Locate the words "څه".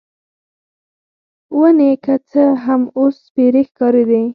2.29-2.43